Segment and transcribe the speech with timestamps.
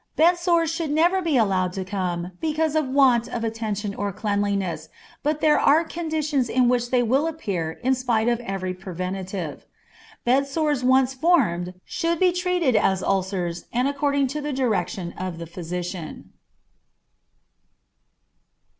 [0.15, 4.89] Bed sores should never be allowed to come because of want of attention or cleanliness,
[5.21, 9.63] but there are conditions in which they will appear in spite of every preventive.
[10.25, 15.37] Bed sores once formed should be treated as ulcers and according to the direction of
[15.37, 16.33] the physician.